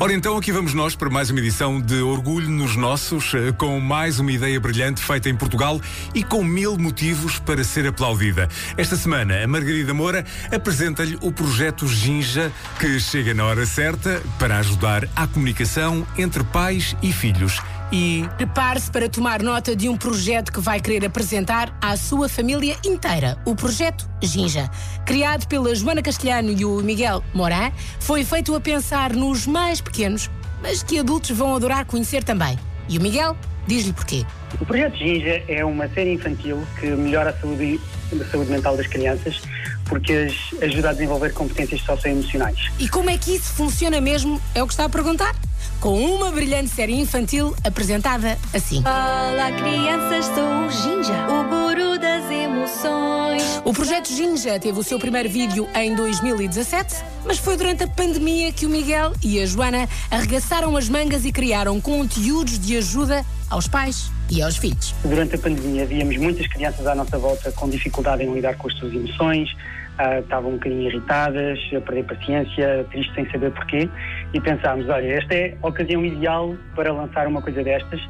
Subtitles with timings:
[0.00, 3.78] Ora então, aqui vamos nós para mais uma edição de Orgulho nos Nossos, eh, com
[3.78, 5.80] mais uma ideia brilhante feita em Portugal
[6.12, 8.48] e com mil motivos para ser aplaudida.
[8.76, 14.58] Esta semana, a Margarida Moura apresenta-lhe o projeto Ginja, que chega na hora certa para
[14.58, 17.62] ajudar à comunicação entre pais e filhos.
[17.96, 22.76] E Prepare-se para tomar nota de um projeto que vai querer apresentar à sua família
[22.84, 23.38] inteira.
[23.44, 24.68] O projeto Ginja.
[25.06, 30.28] Criado pela Joana Castelhano e o Miguel Moran, foi feito a pensar nos mais pequenos,
[30.60, 32.58] mas que adultos vão adorar conhecer também.
[32.88, 33.36] E o Miguel
[33.68, 34.26] diz-lhe porquê.
[34.60, 37.78] O projeto Ginja é uma série infantil que melhora a saúde,
[38.20, 39.40] a saúde mental das crianças
[39.84, 42.58] porque as ajuda a desenvolver competências socioemocionais.
[42.78, 44.40] E como é que isso funciona mesmo?
[44.54, 45.34] É o que está a perguntar?
[45.80, 48.80] Com uma brilhante série infantil apresentada assim.
[48.80, 53.60] Olá, crianças, sou o Ginja, o guru das emoções.
[53.64, 58.52] O projeto Ginja teve o seu primeiro vídeo em 2017, mas foi durante a pandemia
[58.52, 63.68] que o Miguel e a Joana arregaçaram as mangas e criaram conteúdos de ajuda aos
[63.68, 64.92] pais e aos filhos.
[65.04, 68.74] Durante a pandemia, víamos muitas crianças à nossa volta com dificuldade em lidar com as
[68.74, 69.48] suas emoções,
[69.96, 73.88] ah, estavam um bocadinho irritadas, a perder paciência, tristes sem saber porquê,
[74.32, 78.00] e pensámos: olha, esta é a ocasião ideal para lançar uma coisa destas,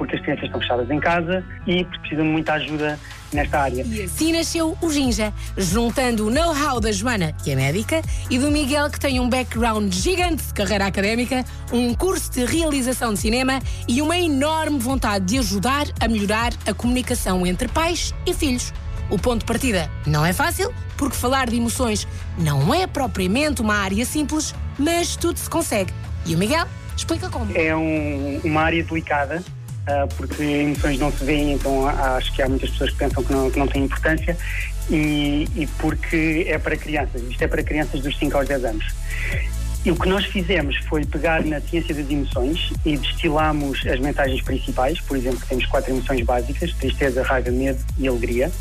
[0.00, 2.98] porque as crianças estão fechadas em casa e precisam de muita ajuda
[3.34, 3.82] nesta área.
[3.86, 8.50] E assim nasceu o Ginja, juntando o know-how da Joana, que é médica, e do
[8.50, 13.60] Miguel, que tem um background gigante de carreira académica, um curso de realização de cinema
[13.86, 18.72] e uma enorme vontade de ajudar a melhorar a comunicação entre pais e filhos.
[19.10, 23.74] O ponto de partida não é fácil, porque falar de emoções não é propriamente uma
[23.74, 25.92] área simples, mas tudo se consegue.
[26.24, 27.52] E o Miguel explica como.
[27.54, 29.42] É um- uma área delicada,
[30.16, 33.50] porque emoções não se veem, então acho que há muitas pessoas que pensam que não,
[33.50, 34.36] que não têm importância,
[34.90, 38.86] e, e porque é para crianças, isto é para crianças dos 5 aos 10 anos.
[39.82, 44.42] E o que nós fizemos foi pegar na ciência das emoções e destilamos as mensagens
[44.42, 48.52] principais, por exemplo, temos quatro emoções básicas, tristeza, raiva, medo e alegria,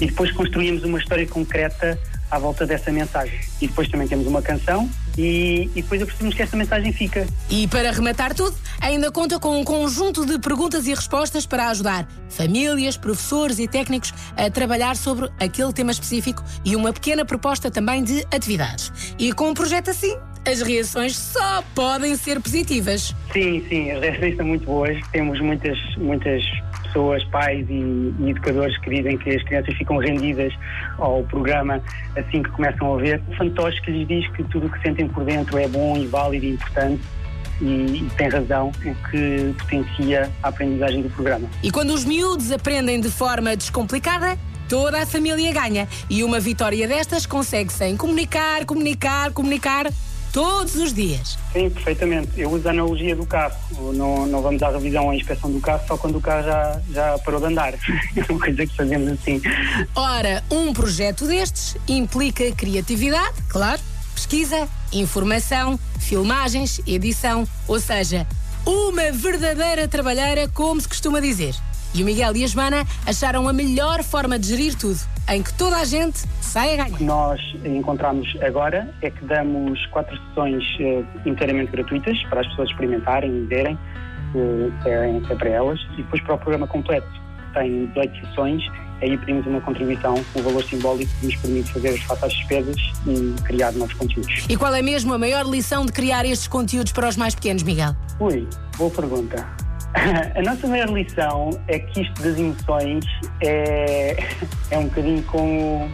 [0.00, 1.98] e depois construímos uma história concreta
[2.32, 3.38] à volta dessa mensagem.
[3.60, 4.88] E depois também temos uma canção
[5.18, 7.26] e, e depois apercebemos que esta mensagem fica.
[7.50, 12.08] E para rematar tudo, ainda conta com um conjunto de perguntas e respostas para ajudar
[12.30, 18.02] famílias, professores e técnicos a trabalhar sobre aquele tema específico e uma pequena proposta também
[18.02, 18.90] de atividades.
[19.18, 20.16] E com um projeto assim,
[20.50, 23.14] as reações só podem ser positivas.
[23.30, 24.98] Sim, sim, as reações são muito boas.
[25.12, 26.42] Temos muitas, muitas
[26.92, 30.52] pessoas, pais e, e educadores que dizem que as crianças ficam rendidas
[30.98, 31.82] ao programa
[32.16, 33.22] assim que começam a ver.
[33.28, 36.06] O fantoche que lhes diz que tudo o que sentem por dentro é bom e
[36.06, 37.02] válido e importante
[37.60, 41.48] e, tem razão, o que potencia a aprendizagem do programa.
[41.62, 44.36] E quando os miúdos aprendem de forma descomplicada,
[44.68, 45.88] toda a família ganha.
[46.10, 49.86] E uma vitória destas consegue-se em comunicar, comunicar, comunicar
[50.32, 51.38] todos os dias.
[51.52, 52.30] Sim, perfeitamente.
[52.36, 53.54] Eu uso a analogia do carro.
[53.94, 56.80] Não, não vamos à revisão ou à inspeção do carro só quando o carro já,
[56.90, 57.74] já parou de andar.
[58.14, 59.40] É uma coisa que fazemos assim.
[59.94, 63.80] Ora, um projeto destes implica criatividade, claro,
[64.14, 68.26] pesquisa, informação, filmagens, edição, ou seja,
[68.64, 71.54] uma verdadeira trabalheira, como se costuma dizer.
[71.94, 74.98] E o Miguel e a Joana acharam a melhor forma de gerir tudo,
[75.28, 77.00] em que toda a gente sai a ganhar.
[77.00, 83.30] nós encontramos agora é que damos quatro sessões eh, inteiramente gratuitas para as pessoas experimentarem
[83.30, 83.78] e verem
[84.34, 87.08] eh, se é, se é para elas e depois para o programa completo
[87.52, 88.62] tem 18 sessões
[89.02, 92.76] aí pedimos uma contribuição, um valor simbólico que nos permite fazer as face às despesas
[93.06, 94.46] e criar novos conteúdos.
[94.48, 97.62] E qual é mesmo a maior lição de criar estes conteúdos para os mais pequenos,
[97.62, 97.94] Miguel?
[98.20, 98.48] Ui,
[98.78, 99.61] boa pergunta.
[100.34, 103.04] A nossa maior lição é que isto das emoções
[103.40, 104.16] é,
[104.70, 105.90] é um bocadinho como,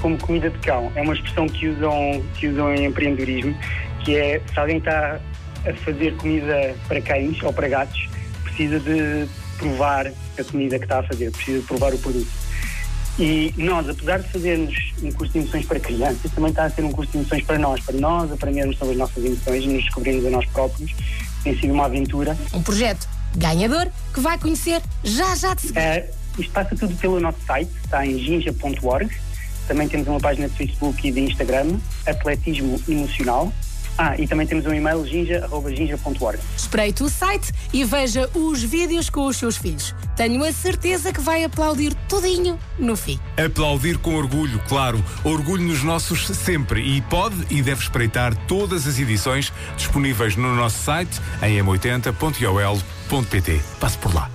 [0.00, 0.92] como comida de cão.
[0.94, 3.56] É uma expressão que usam, que usam em empreendedorismo,
[4.04, 5.18] que é se alguém está
[5.66, 8.08] a fazer comida para cães ou para gatos,
[8.44, 9.26] precisa de
[9.56, 12.44] provar a comida que está a fazer, precisa de provar o produto.
[13.18, 16.84] E nós, apesar de fazermos um curso de emoções para crianças, também está a ser
[16.84, 20.26] um curso de emoções para nós, para nós aprendermos sobre as nossas emoções nos descobrirmos
[20.26, 20.92] a nós próprios.
[21.44, 22.36] Tem sido uma aventura.
[22.52, 25.80] Um projeto ganhador que vai conhecer já já de seguida.
[25.80, 29.10] Eh, isto passa tudo pelo nosso site, está em ginja.org.
[29.66, 33.52] Também temos uma página de Facebook e de Instagram, Atletismo Emocional.
[33.96, 36.40] Ah, e também temos um e-mail ginja.ginja.org.
[36.56, 39.94] Espreite o site e veja os vídeos com os seus filhos.
[40.16, 43.20] Tenho a certeza que vai aplaudir tudinho no fim.
[43.36, 45.02] Aplaudir com orgulho, claro.
[45.22, 46.80] Orgulho nos nossos sempre.
[46.80, 51.60] E pode e deve espreitar todas as edições disponíveis no nosso site em
[53.10, 53.60] m80.ol.pt.
[53.80, 54.30] Passe por lá.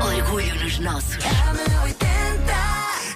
[0.00, 1.16] Orgulho nos nossos.
[1.18, 1.45] M80